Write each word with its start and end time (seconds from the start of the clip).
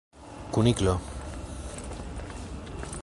kuniklo 0.53 0.93